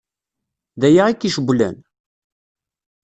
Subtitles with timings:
[0.79, 1.75] D aya i k-icewwlen?